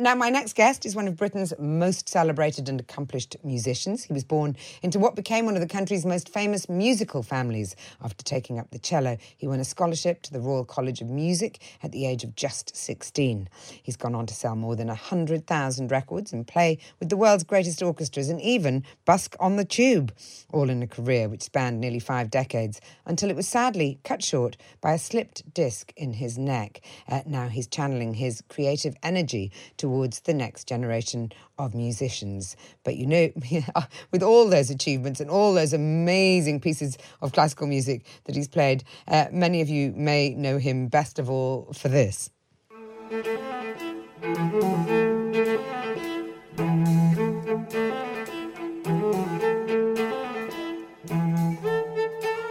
[0.00, 4.04] Now, my next guest is one of Britain's most celebrated and accomplished musicians.
[4.04, 7.74] He was born into what became one of the country's most famous musical families.
[8.00, 11.60] After taking up the cello, he won a scholarship to the Royal College of Music
[11.82, 13.48] at the age of just 16.
[13.82, 17.82] He's gone on to sell more than 100,000 records and play with the world's greatest
[17.82, 20.14] orchestras and even busk on the tube,
[20.52, 24.56] all in a career which spanned nearly five decades until it was sadly cut short
[24.80, 26.82] by a slipped disc in his neck.
[27.08, 32.56] Uh, now he's channeling his creative energy to towards the next generation of musicians.
[32.84, 33.30] But you know,
[34.12, 38.84] with all those achievements and all those amazing pieces of classical music that he's played,
[39.08, 42.30] uh, many of you may know him best of all for this.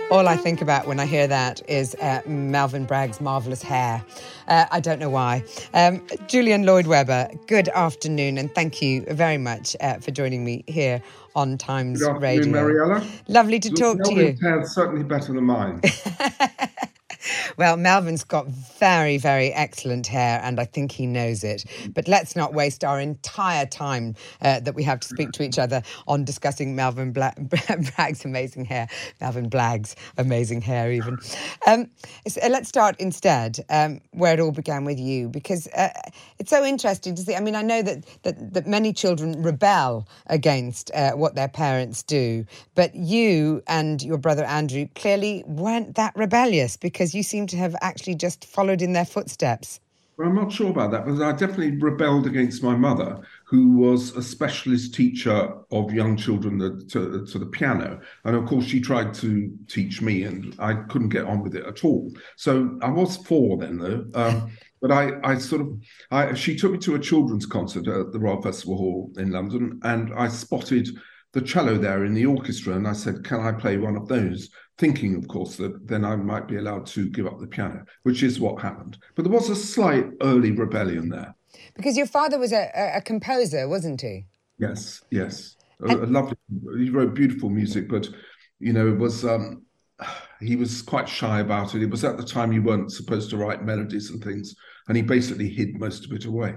[0.10, 2.22] All I think about when I hear that is uh,
[2.88, 4.02] Bragg's marvellous hair.
[4.48, 5.44] Uh, I don't know why.
[5.74, 10.64] Um, Julian Lloyd Webber, good afternoon, and thank you very much uh, for joining me
[10.66, 11.02] here
[11.36, 12.50] on Times good Radio.
[12.50, 13.06] Mariella.
[13.28, 14.38] Lovely to talk to you.
[14.42, 15.82] Hair's certainly better than mine.
[17.58, 21.66] Well, Melvyn's got very, very excellent hair, and I think he knows it.
[21.92, 24.14] But let's not waste our entire time
[24.44, 27.34] uh, that we have to speak to each other on discussing Melvyn Bla-
[27.96, 28.88] Bragg's amazing hair,
[29.20, 31.18] Melvyn Blagg's amazing hair, even.
[31.66, 31.90] Um,
[32.28, 35.90] uh, let's start instead um, where it all began with you, because uh,
[36.38, 37.36] it's so interesting to see.
[37.36, 42.04] I mean, I know that that, that many children rebel against uh, what their parents
[42.04, 42.46] do,
[42.76, 47.76] but you and your brother Andrew clearly weren't that rebellious because you seem to have
[47.82, 49.80] actually just followed in their footsteps.
[50.18, 54.16] Well, I'm not sure about that, but I definitely rebelled against my mother, who was
[54.18, 56.58] a specialist teacher of young children
[56.90, 58.02] to, to, the piano.
[58.24, 61.68] And of course, she tried to teach me, and I couldn't get on with it
[61.68, 62.12] at all.
[62.36, 64.08] So I was four then, though.
[64.16, 64.50] Um,
[64.82, 68.20] but I, I sort of, I, she took me to a children's concert at the
[68.20, 70.90] Royal Festival Hall in London, and I spotted
[71.34, 74.50] the cello there in the orchestra, and I said, "Can I play one of those?"
[74.78, 78.24] Thinking, of course, that then I might be allowed to give up the piano, which
[78.24, 78.98] is what happened.
[79.16, 81.36] But there was a slight early rebellion there.
[81.76, 84.26] Because your father was a, a composer, wasn't he?
[84.60, 85.56] Yes, yes.
[85.82, 86.38] A, a lovely,
[86.78, 88.08] he wrote beautiful music, but,
[88.60, 89.64] you know, it was, um,
[90.40, 91.82] he was quite shy about it.
[91.82, 94.56] It was at the time you weren't supposed to write melodies and things,
[94.88, 96.54] and he basically hid most of it away.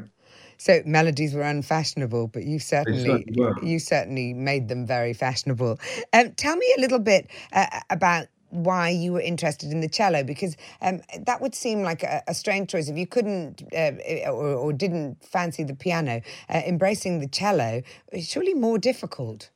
[0.61, 5.79] So melodies were unfashionable, but you certainly, certainly you certainly made them very fashionable.
[6.13, 10.23] Um, tell me a little bit uh, about why you were interested in the cello
[10.23, 13.93] because um, that would seem like a, a, strange choice if you couldn't uh,
[14.27, 16.21] or, or, didn't fancy the piano
[16.51, 17.81] uh, embracing the cello
[18.13, 19.51] is surely more difficult.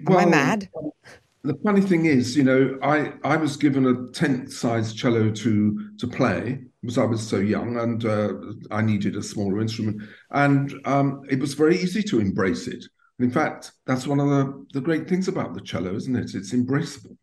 [0.00, 0.68] Am well, i mad?
[1.42, 5.90] the funny thing is you know i i was given a tent sized cello to
[5.96, 8.32] to play because I was so young and uh,
[8.70, 10.02] I needed a smaller instrument.
[10.30, 12.84] And um, it was very easy to embrace it.
[13.18, 16.34] And in fact, that's one of the, the great things about the cello, isn't it?
[16.34, 17.16] It's embraceable.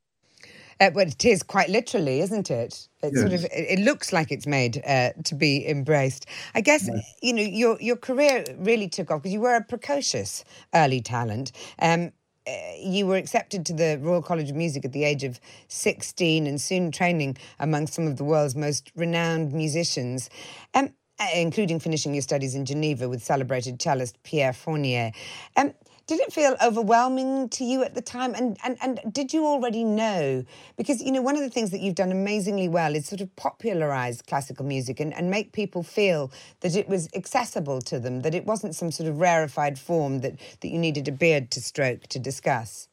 [0.80, 2.88] Uh, well, it is quite literally, isn't it?
[3.02, 3.20] It yes.
[3.20, 6.28] sort of it looks like it's made uh, to be embraced.
[6.54, 7.16] I guess yes.
[7.22, 10.44] you know your your career really took off because you were a precocious
[10.76, 11.52] early talent.
[11.80, 12.12] Um,
[12.80, 16.60] you were accepted to the Royal College of Music at the age of 16 and
[16.60, 20.30] soon training among some of the world's most renowned musicians,
[20.74, 25.12] um, uh, including finishing your studies in Geneva with celebrated cellist Pierre Fournier.
[25.56, 25.74] Um,
[26.08, 28.34] did it feel overwhelming to you at the time?
[28.34, 30.46] And, and, and did you already know?
[30.78, 33.36] Because, you know, one of the things that you've done amazingly well is sort of
[33.36, 36.32] popularize classical music and, and make people feel
[36.62, 40.40] that it was accessible to them, that it wasn't some sort of rarefied form that,
[40.62, 42.88] that you needed a beard to stroke to discuss.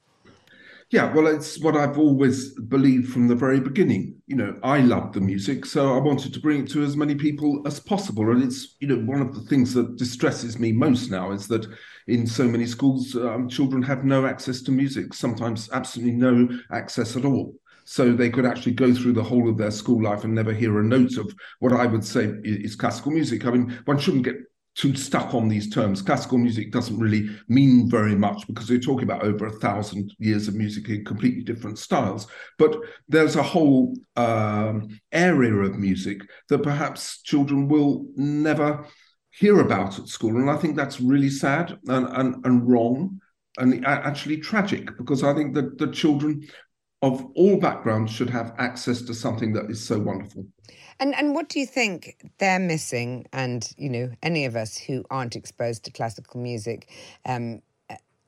[0.94, 4.14] Yeah, well, it's what I've always believed from the very beginning.
[4.28, 7.16] You know, I love the music, so I wanted to bring it to as many
[7.16, 8.30] people as possible.
[8.30, 11.66] And it's, you know, one of the things that distresses me most now is that
[12.06, 17.16] in so many schools, um, children have no access to music, sometimes absolutely no access
[17.16, 17.56] at all.
[17.84, 20.78] So they could actually go through the whole of their school life and never hear
[20.78, 23.46] a note of what I would say is classical music.
[23.46, 24.36] I mean, one shouldn't get
[24.74, 26.02] too stuck on these terms.
[26.02, 30.48] Classical music doesn't really mean very much because we're talking about over a thousand years
[30.48, 32.26] of music in completely different styles.
[32.58, 32.76] But
[33.08, 38.86] there's a whole um, area of music that perhaps children will never
[39.30, 40.36] hear about at school.
[40.36, 43.20] And I think that's really sad and, and, and wrong
[43.58, 46.46] and actually tragic because I think that the children
[47.02, 50.46] of all backgrounds should have access to something that is so wonderful.
[51.00, 53.26] And and what do you think they're missing?
[53.32, 56.88] And you know, any of us who aren't exposed to classical music
[57.26, 57.62] um,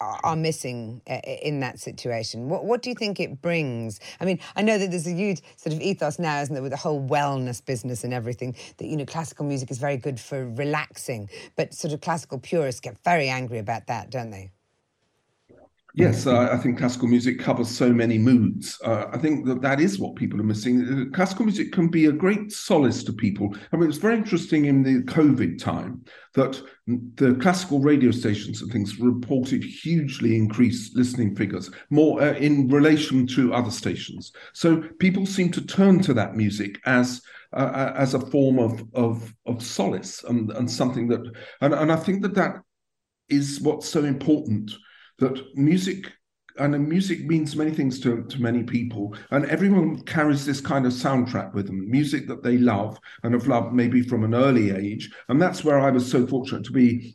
[0.01, 2.49] are missing uh, in that situation.
[2.49, 4.01] What what do you think it brings?
[4.21, 6.73] I mean, I know that there's a huge sort of ethos now, isn't there, with
[6.73, 8.55] the whole wellness business and everything.
[8.77, 12.81] That you know, classical music is very good for relaxing, but sort of classical purists
[12.81, 14.51] get very angry about that, don't they?
[15.96, 18.78] Yes, uh, I think classical music covers so many moods.
[18.84, 20.82] Uh, I think that that is what people are missing.
[20.82, 23.56] Uh, classical music can be a great solace to people.
[23.72, 26.04] I mean, it's very interesting in the COVID time
[26.34, 26.60] that
[27.14, 33.26] the classical radio stations and things reported hugely increased listening figures, more uh, in relation
[33.28, 34.32] to other stations.
[34.52, 37.22] So people seem to turn to that music as
[37.54, 41.22] uh, uh, as a form of of of solace and, and something that,
[41.62, 42.56] and, and I think that that
[43.31, 44.72] is what's so important
[45.19, 46.13] that music
[46.59, 50.93] and music means many things to, to many people and everyone carries this kind of
[50.93, 55.11] soundtrack with them music that they love and have loved maybe from an early age
[55.29, 57.15] and that's where i was so fortunate to be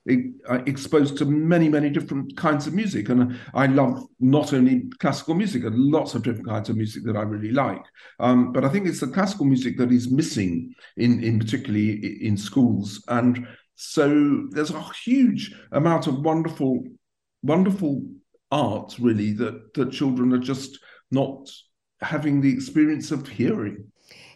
[0.49, 5.33] uh, exposed to many many different kinds of music and i love not only classical
[5.33, 7.83] music and lots of different kinds of music that i really like
[8.19, 12.37] um, but i think it's the classical music that is missing in in particularly in
[12.37, 16.83] schools and so there's a huge amount of wonderful
[17.43, 18.03] wonderful
[18.51, 20.79] art, really, that, that children are just
[21.11, 21.49] not
[22.01, 23.91] having the experience of hearing.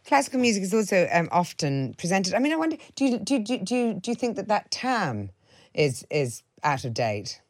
[0.05, 2.33] Classical music is also um, often presented.
[2.33, 5.31] I mean, I wonder, do you, do, do, do, do you think that that term
[5.73, 7.41] is is out of date?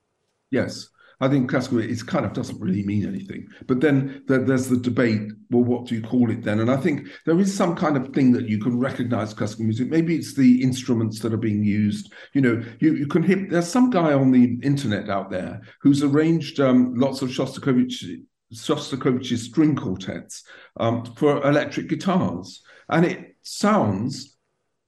[0.52, 0.90] Yes.
[1.22, 3.48] I think classical it kind of doesn't really mean anything.
[3.68, 5.32] But then there's the debate.
[5.50, 6.60] Well, what do you call it then?
[6.60, 9.90] And I think there is some kind of thing that you can recognize classical music.
[9.90, 12.12] Maybe it's the instruments that are being used.
[12.34, 13.48] You know, you, you can hear.
[13.50, 18.04] There's some guy on the internet out there who's arranged um, lots of Shostakovich
[18.54, 20.44] Shostakovich's string quartets
[20.80, 24.38] um, for electric guitars, and it sounds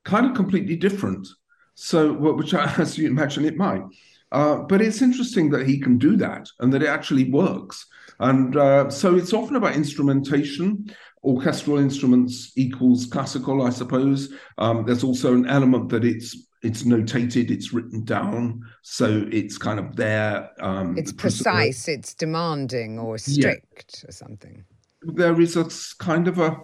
[0.04, 1.28] kind of completely different.
[1.76, 3.84] So, which, as you imagine, it might.
[4.32, 7.86] Uh, but it's interesting that he can do that and that it actually works.
[8.20, 10.94] And uh, so it's often about instrumentation.
[11.24, 14.34] Orchestral instruments equals classical, I suppose.
[14.58, 19.80] Um, there's also an element that it's it's notated, it's written down, so it's kind
[19.80, 20.50] of there.
[20.60, 24.10] Um, it's precise, it's demanding or strict yeah.
[24.10, 24.66] or something.
[25.04, 25.70] There is a
[26.04, 26.58] kind of a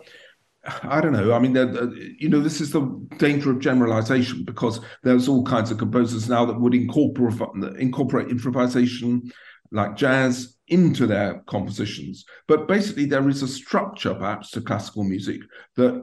[0.65, 1.33] I don't know.
[1.33, 2.81] I mean, uh, you know, this is the
[3.17, 9.29] danger of generalization because there's all kinds of composers now that would incorporate incorporate improvisation,
[9.71, 12.23] like jazz, into their compositions.
[12.47, 15.41] But basically, there is a structure, perhaps, to classical music
[15.75, 16.01] that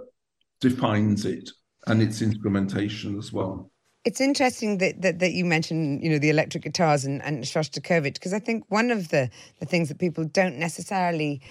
[0.61, 1.49] defines it
[1.87, 3.71] and its instrumentation as well.
[4.05, 8.15] It's interesting that, that, that you mentioned, you know, the electric guitars and, and Shostakovich,
[8.15, 11.43] because I think one of the, the things that people don't necessarily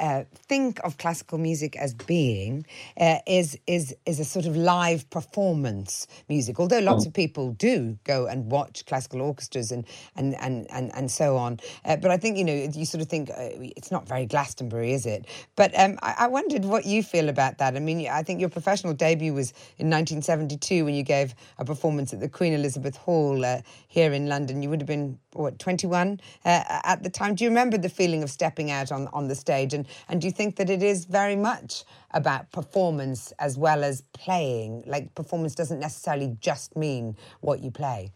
[0.00, 2.66] uh, think of classical music as being
[3.00, 6.58] uh, is is is a sort of live performance music.
[6.60, 7.08] Although lots oh.
[7.08, 9.84] of people do go and watch classical orchestras and
[10.16, 13.08] and and and, and so on, uh, but I think you know you sort of
[13.08, 13.34] think uh,
[13.76, 15.26] it's not very Glastonbury, is it?
[15.56, 17.76] But um, I, I, wondered what you feel about that.
[17.76, 22.12] I mean, I think your professional debut was in 1972 when you gave a performance
[22.12, 24.62] at the Queen Elizabeth Hall uh, here in London.
[24.62, 27.34] You would have been what 21 uh, at the time.
[27.34, 30.26] Do you remember the feeling of stepping out on on the stage and and do
[30.26, 34.84] you think that it is very much about performance as well as playing?
[34.86, 38.10] Like performance doesn't necessarily just mean what you play.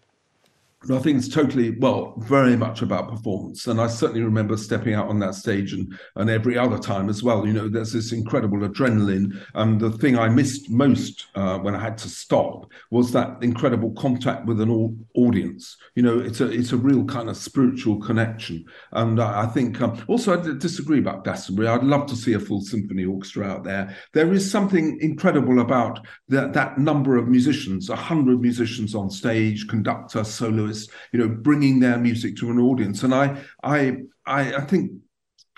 [0.84, 3.66] I think it's totally well, very much about performance.
[3.66, 7.20] And I certainly remember stepping out on that stage and and every other time as
[7.20, 7.44] well.
[7.46, 9.36] You know, there's this incredible adrenaline.
[9.54, 13.90] And the thing I missed most uh, when I had to stop was that incredible
[13.92, 15.76] contact with an audience.
[15.96, 18.64] You know, it's a it's a real kind of spiritual connection.
[18.92, 21.66] And I, I think um, also I disagree about Glastonbury.
[21.66, 23.96] I'd love to see a full symphony orchestra out there.
[24.12, 29.66] There is something incredible about that that number of musicians, a hundred musicians on stage,
[29.66, 30.22] conductor,
[30.68, 33.02] soloist you know, bringing their music to an audience.
[33.02, 34.92] And I, I, I think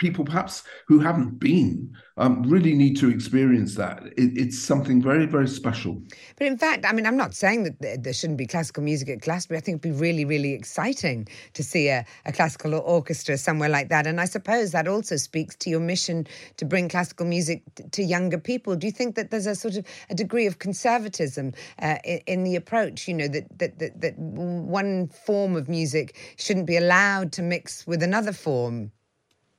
[0.01, 4.03] people perhaps who haven't been um, really need to experience that.
[4.17, 6.03] It, it's something very, very special.
[6.37, 9.21] But in fact, I mean, I'm not saying that there shouldn't be classical music at
[9.21, 9.59] Glastonbury.
[9.59, 13.91] I think it'd be really, really exciting to see a, a classical orchestra somewhere like
[13.91, 14.07] that.
[14.07, 16.27] And I suppose that also speaks to your mission
[16.57, 18.77] to bring classical music to younger people.
[18.77, 22.45] Do you think that there's a sort of a degree of conservatism uh, in, in,
[22.45, 23.07] the approach?
[23.07, 27.87] You know, that, that, that, that one form of music shouldn't be allowed to mix
[27.87, 28.93] with another form?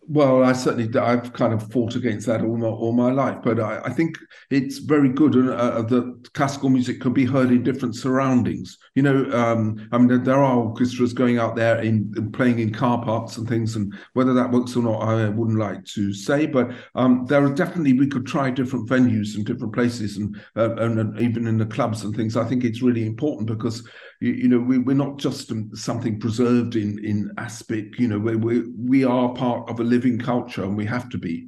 [0.08, 3.60] Well, I certainly I've kind of fought against that all my all my life, but
[3.60, 4.18] I, I think
[4.50, 8.78] it's very good uh, uh, that classical music can be heard in different surroundings.
[8.96, 12.74] You know, um, I mean, there are orchestras going out there in, in, playing in
[12.74, 16.46] car parks and things, and whether that works or not, I wouldn't like to say.
[16.46, 20.76] But um, there are definitely we could try different venues and different places, and, uh,
[20.76, 22.36] and, and even in the clubs and things.
[22.36, 23.88] I think it's really important because
[24.20, 27.98] you, you know we, we're not just something preserved in in aspic.
[27.98, 31.18] You know, we we we are part of a living culture, and we have to
[31.18, 31.48] be.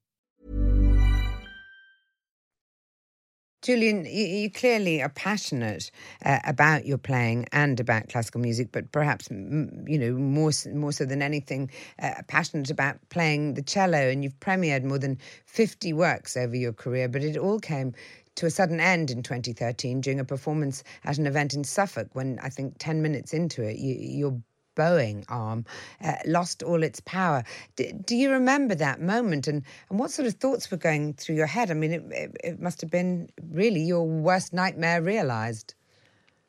[3.61, 5.91] Julian, you, clearly are passionate
[6.25, 11.05] uh, about your playing and about classical music, but perhaps you know more more so
[11.05, 11.69] than anything,
[12.01, 14.09] uh, passionate about playing the cello.
[14.09, 17.93] And you've premiered more than fifty works over your career, but it all came
[18.35, 22.09] to a sudden end in 2013 during a performance at an event in Suffolk.
[22.13, 24.41] When I think ten minutes into it, you, your
[24.75, 25.65] bowing arm
[26.03, 27.43] uh, lost all its power.
[27.75, 31.35] D- do you remember that moment and, and what sort of thoughts were going through
[31.35, 31.71] your head?
[31.71, 35.73] I mean, it, it, it must have been really your worst nightmare realized.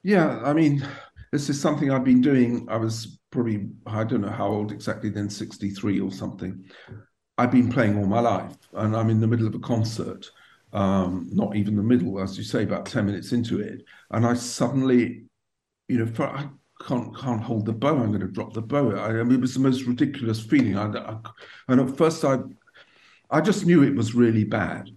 [0.03, 0.87] Yeah, I mean,
[1.31, 2.67] this is something I've been doing.
[2.69, 6.65] I was probably, I don't know how old exactly then, 63 or something.
[7.39, 10.31] I've been playing all my life and I'm in the middle of a concert.
[10.73, 13.83] Um, not even the middle, as you say, about 10 minutes into it.
[14.11, 15.25] And I suddenly,
[15.89, 16.49] you know, for, I
[16.87, 17.99] can't can't hold the bow.
[17.99, 18.97] I'm going to drop the bow.
[18.97, 20.77] I, I mean, it was the most ridiculous feeling.
[20.77, 21.17] I, I,
[21.69, 22.39] and at first, I
[23.31, 24.91] I just knew it was really bad.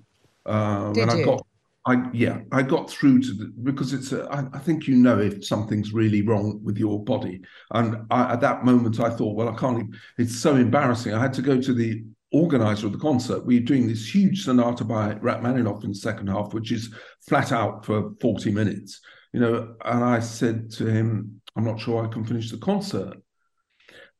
[0.45, 1.23] Um, Did and you?
[1.23, 1.47] I got,
[1.85, 4.11] I yeah, I got through to the because it's.
[4.11, 7.41] A, I, I think you know if something's really wrong with your body.
[7.71, 9.95] And I, at that moment, I thought, well, I can't.
[10.17, 11.13] It's so embarrassing.
[11.13, 13.45] I had to go to the organizer of the concert.
[13.45, 16.93] We are doing this huge sonata by Rachmaninoff in the second half, which is
[17.27, 18.99] flat out for 40 minutes.
[19.31, 23.17] You know, and I said to him, I'm not sure I can finish the concert.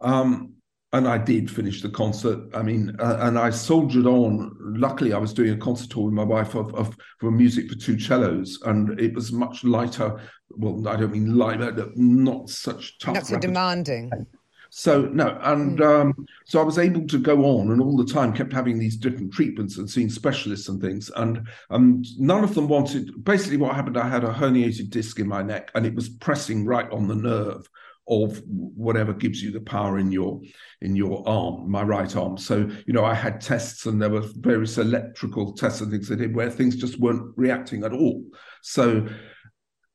[0.02, 0.54] Um,
[0.94, 2.40] and I did finish the concert.
[2.54, 4.56] I mean, uh, and I soldiered on.
[4.62, 7.76] Luckily, I was doing a concert tour with my wife of, of for music for
[7.76, 10.22] two cellos, and it was much lighter.
[10.50, 13.16] Well, I don't mean light, but not such tough.
[13.16, 14.12] Not so demanding.
[14.78, 15.86] So no, and mm.
[15.86, 18.98] um, so I was able to go on, and all the time kept having these
[18.98, 23.24] different treatments and seeing specialists and things, and um, none of them wanted.
[23.24, 26.66] Basically, what happened, I had a herniated disc in my neck, and it was pressing
[26.66, 27.66] right on the nerve
[28.10, 30.42] of whatever gives you the power in your
[30.82, 32.38] in your arm, my right arm.
[32.38, 36.16] So you know, I had tests, and there were various electrical tests and things I
[36.16, 38.26] did where things just weren't reacting at all.
[38.62, 39.08] So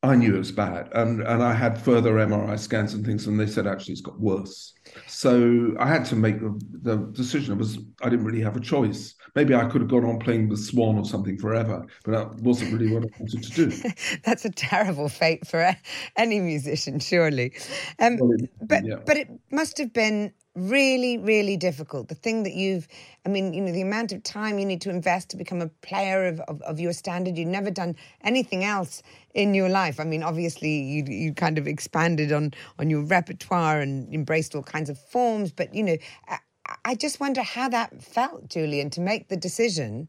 [0.03, 3.39] I knew it was bad, and and I had further MRI scans and things, and
[3.39, 4.73] they said actually it's got worse.
[5.07, 7.53] So I had to make the, the decision.
[7.53, 9.15] It was I didn't really have a choice.
[9.35, 12.73] Maybe I could have gone on playing the Swan or something forever, but that wasn't
[12.73, 13.91] really what I wanted to do.
[14.25, 15.77] That's a terrible fate for
[16.17, 17.53] any musician, surely.
[17.99, 18.97] Um, well, it, but yeah.
[19.05, 22.09] but it must have been really, really difficult.
[22.09, 22.89] The thing that you've,
[23.25, 25.69] I mean, you know, the amount of time you need to invest to become a
[25.69, 27.39] player of, of, of, your standard.
[27.39, 29.03] You've never done anything else
[29.35, 30.01] in your life.
[30.01, 34.63] I mean, obviously, you you kind of expanded on on your repertoire and embraced all
[34.63, 35.53] kinds of forms.
[35.53, 35.97] But you know,
[36.29, 36.39] I,
[36.85, 40.09] I just wonder how that felt, Julian, to make the decision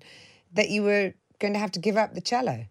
[0.53, 2.65] that you were going to have to give up the cello.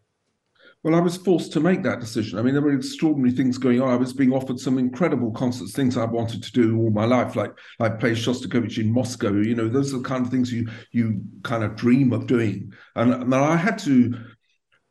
[0.82, 2.38] Well, I was forced to make that decision.
[2.38, 3.90] I mean, there were extraordinary things going on.
[3.90, 7.36] I was being offered some incredible concerts, things I wanted to do all my life,
[7.36, 9.32] like like play Shostakovich in Moscow.
[9.32, 12.72] You know, those are the kind of things you you kind of dream of doing.
[12.96, 14.14] And, and I had to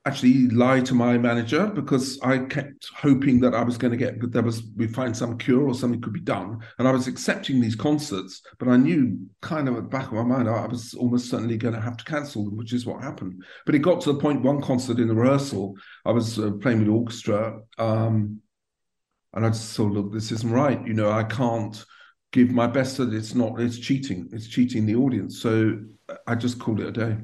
[0.10, 4.20] actually lie to my manager because I kept hoping that I was going to get
[4.22, 7.08] that there was we find some cure or something could be done, and I was
[7.08, 10.66] accepting these concerts, but I knew kind of at the back of my mind I
[10.66, 13.44] was almost certainly going to have to cancel them, which is what happened.
[13.66, 15.76] But it got to the point one concert in the rehearsal,
[16.06, 18.42] I was uh, playing with orchestra, um,
[19.34, 20.84] and I just thought, look, this isn't right.
[20.88, 21.86] You know, I can't
[22.32, 25.80] give my best that it's not it's cheating it's cheating the audience so
[26.28, 27.18] i just called it a day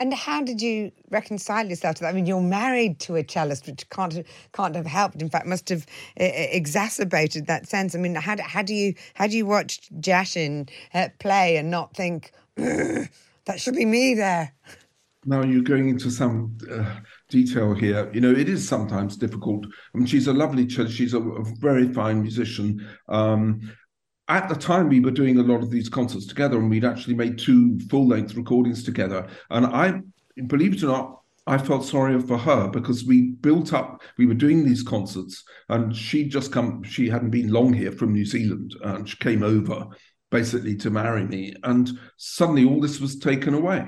[0.00, 2.08] and how did you reconcile yourself to that?
[2.08, 5.20] I mean, you're married to a cellist, which can't can't have helped.
[5.20, 5.86] In fact, must have
[6.18, 7.94] uh, exacerbated that sense.
[7.94, 11.94] I mean, how, how do you how do you watch Jiaxin uh, play and not
[11.94, 13.10] think that
[13.58, 14.54] should be me there?
[15.26, 18.10] Now you're going into some uh, detail here.
[18.14, 19.66] You know, it is sometimes difficult.
[19.66, 20.96] I mean, she's a lovely cellist.
[20.96, 22.88] She's a, a very fine musician.
[23.06, 23.60] Um,
[24.30, 27.14] at the time we were doing a lot of these concerts together and we'd actually
[27.14, 29.26] made two full-length recordings together.
[29.50, 30.00] And i
[30.46, 34.34] believe it or not i felt sorry for her because we built up we were
[34.34, 38.74] doing these concerts and she'd just come she hadn't been long here from new zealand
[38.84, 39.86] and she came over
[40.30, 43.84] basically to marry me and suddenly all this was taken away.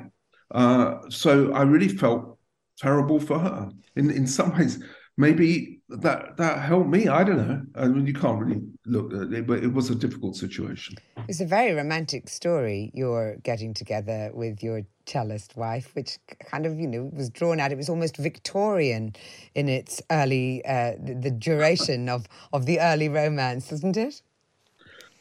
[0.50, 2.38] Uh, so i really felt
[2.78, 3.70] terrible for her.
[3.94, 4.82] In in some ways
[5.16, 7.08] maybe that that helped me.
[7.08, 7.62] I don't know.
[7.74, 10.96] I mean, you can't really look at it, but it was a difficult situation.
[11.28, 12.90] It's a very romantic story.
[12.94, 16.18] You're getting together with your cellist wife, which
[16.50, 17.72] kind of you know was drawn out.
[17.72, 19.14] It was almost Victorian
[19.54, 24.22] in its early uh, the, the duration of of the early romance, isn't it?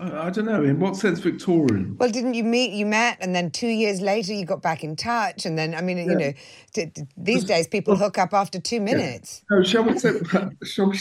[0.02, 0.64] I don't know.
[0.64, 1.96] In what sense, Victorian?
[2.00, 2.72] Well, didn't you meet?
[2.72, 5.82] You met, and then two years later, you got back in touch, and then I
[5.82, 6.04] mean, yeah.
[6.06, 6.34] you know,
[6.74, 9.44] t- t- these days people hook up after two minutes.
[9.52, 9.58] Yeah.
[9.58, 10.14] No, shall we say?
[10.64, 11.00] Shall we?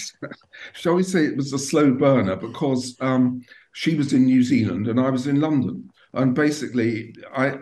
[0.75, 3.43] Shall we say it was a slow burner because um,
[3.73, 7.59] she was in New Zealand and I was in London, and basically, I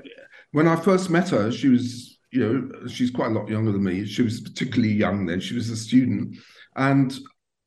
[0.51, 3.85] when I first met her, she was, you know, she's quite a lot younger than
[3.85, 4.05] me.
[4.07, 5.39] She was particularly young then.
[5.39, 6.37] She was a student,
[6.75, 7.17] and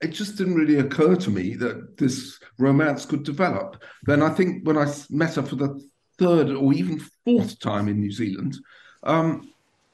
[0.02, 3.82] it just didn't really occur to me that this romance could develop.
[4.04, 5.80] Then I think when I met her for the
[6.18, 8.58] third or even fourth time in New Zealand,
[9.04, 9.54] um,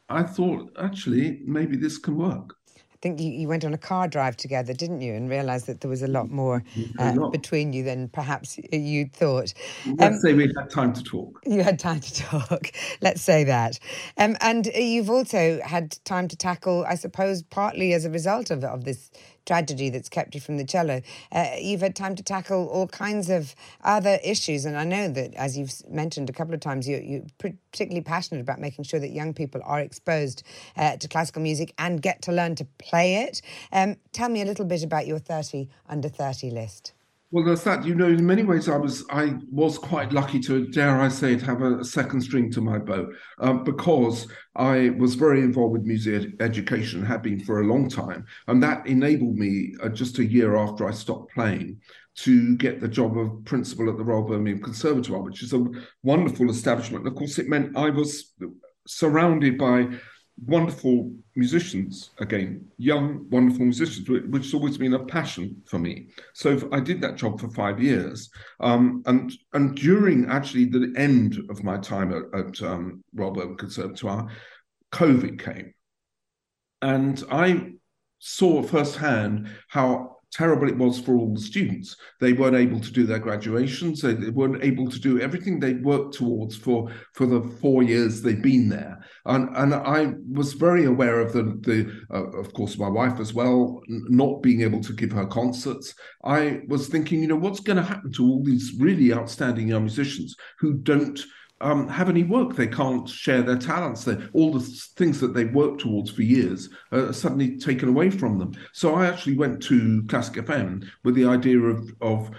[0.10, 2.56] I thought actually maybe this can work.
[2.76, 5.82] I think you, you, went on a car drive together, didn't you, and realised that
[5.82, 6.64] there was a lot more
[6.98, 9.54] uh, between you than perhaps you'd thought.
[9.86, 11.40] Let's um, say we had time to talk.
[11.46, 12.72] You had time to talk.
[13.02, 13.78] Let's say that.
[14.18, 18.64] Um, and you've also had time to tackle, I suppose, partly as a result of,
[18.64, 19.12] of this
[19.48, 21.02] tragedy that's kept you from the cello.
[21.32, 25.34] Uh, you've had time to tackle all kinds of other issues, and I know that,
[25.34, 29.10] as you've mentioned a couple of times, you, you're particularly passionate about making sure that
[29.10, 30.44] young people are exposed
[30.76, 33.42] uh, to classical music and get to learn to play it.
[33.72, 36.94] Um, tell me a little bit about your 30 under 30 list.
[37.30, 37.86] Well, there's that.
[37.86, 41.34] You know, in many ways, I was I was quite lucky to, dare I say
[41.34, 45.84] it, have a, second string to my bow um, because I was very involved with
[45.84, 50.26] music education, had been for a long time, and that enabled me uh, just a
[50.26, 51.82] year after I stopped playing
[52.20, 55.66] to get the job of principal at the Royal Birmingham Conservatoire, which is a
[56.04, 57.04] wonderful establishment.
[57.04, 58.34] And of course, it meant I was
[58.88, 59.90] surrounded by
[60.46, 66.08] wonderful musicians again, young, wonderful musicians, which has always been a passion for me.
[66.34, 71.38] So I did that job for five years, um, and and during actually the end
[71.50, 74.30] of my time at, at um, Royal Conservatoire,
[74.92, 75.74] COVID came,
[76.82, 77.74] and I
[78.20, 81.96] saw firsthand how terrible it was for all the students.
[82.20, 84.02] They weren't able to do their graduations.
[84.02, 88.42] They weren't able to do everything they'd worked towards for, for the four years they'd
[88.42, 88.97] been there.
[89.28, 93.34] And, and I was very aware of the, the uh, of course, my wife as
[93.34, 95.94] well, not being able to give her concerts.
[96.24, 99.84] I was thinking, you know, what's going to happen to all these really outstanding young
[99.84, 101.20] musicians who don't
[101.62, 102.56] um, have any work.
[102.56, 104.04] They can't share their talents.
[104.04, 104.62] They, all the
[104.96, 108.54] things that they've worked towards for years are suddenly taken away from them.
[108.74, 112.32] So I actually went to Classic FM with the idea of, of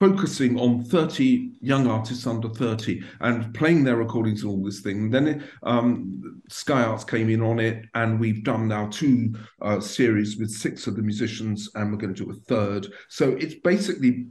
[0.00, 5.10] focusing on 30 young artists under 30 and playing their recordings and all this thing.
[5.10, 10.36] Then um, Sky Arts came in on it, and we've done now two uh, series
[10.36, 12.86] with six of the musicians, and we're going to do a third.
[13.08, 14.26] So it's basically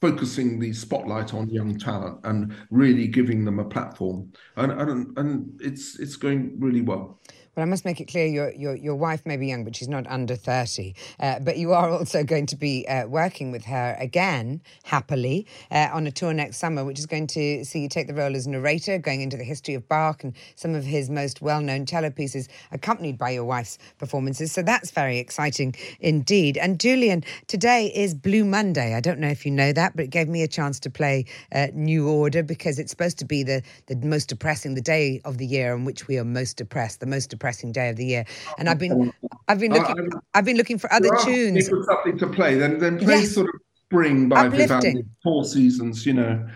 [0.00, 5.60] focusing the spotlight on young talent and really giving them a platform and and, and
[5.62, 7.20] it's it's going really well
[7.54, 9.88] Well, I must make it clear your, your, your wife may be young, but she's
[9.88, 10.94] not under 30.
[11.20, 15.90] Uh, but you are also going to be uh, working with her again, happily, uh,
[15.92, 18.46] on a tour next summer, which is going to see you take the role as
[18.46, 22.08] narrator, going into the history of Bach and some of his most well known cello
[22.08, 24.50] pieces, accompanied by your wife's performances.
[24.50, 26.56] So that's very exciting indeed.
[26.56, 28.94] And Julian, today is Blue Monday.
[28.94, 31.26] I don't know if you know that, but it gave me a chance to play
[31.74, 35.44] New Order because it's supposed to be the, the most depressing, the day of the
[35.44, 38.24] year on which we are most depressed, the most depressing day of the year.
[38.58, 39.12] And I've been,
[39.48, 41.68] I've been looking, I've been looking for other tunes.
[41.68, 43.32] For something to play, then then play Yes.
[43.34, 44.48] sort of Spring by.
[44.48, 46.06] Vivaldi, Four Seasons.
[46.06, 46.48] You know,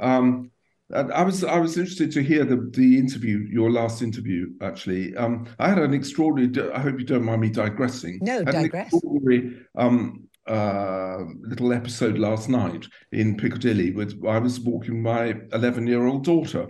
[0.00, 0.50] um,
[0.92, 4.50] I was I was interested to hear the the interview, your last interview.
[4.60, 6.70] Actually, um, I had an extraordinary.
[6.72, 8.18] I hope you don't mind me digressing.
[8.20, 8.92] No, I digress.
[8.92, 13.92] extraordinary um, uh, little episode last night in Piccadilly.
[13.92, 16.66] With I was walking my eleven year old daughter.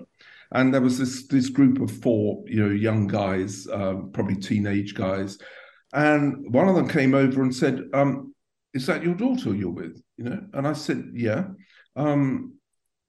[0.55, 4.95] And there was this this group of four, you know, young guys, um, probably teenage
[4.95, 5.39] guys,
[5.93, 8.35] and one of them came over and said, um,
[8.75, 11.45] "Is that your daughter you're with?" You know, and I said, "Yeah."
[11.97, 12.55] Um,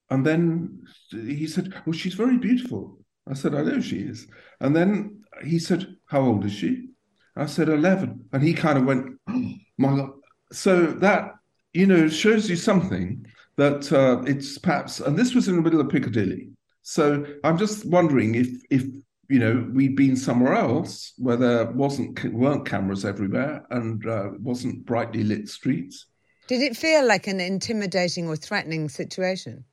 [0.10, 4.28] and then he said, "Well, she's very beautiful." I said, "I know she is."
[4.60, 6.88] And then he said, "How old is she?"
[7.36, 8.26] I said, 11.
[8.32, 10.12] And he kind of went, oh, my God.
[10.52, 11.32] So that,
[11.74, 13.26] you know, shows you something
[13.58, 16.50] that uh, it's perhaps, and this was in the middle of Piccadilly.
[16.84, 18.84] So I'm just wondering if, if
[19.30, 24.86] you know, we'd been somewhere else where there wasn't weren't cameras everywhere and uh, wasn't
[24.86, 26.06] brightly lit streets.
[26.48, 29.64] Did it feel like an intimidating or threatening situation?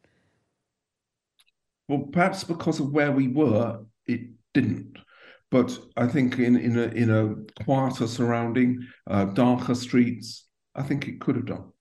[1.89, 4.21] Well, perhaps because of where we were, it
[4.55, 4.97] didn't.
[5.51, 10.47] But I think in in a in a quieter surrounding, uh, darker streets,
[10.77, 11.73] I think it could have done.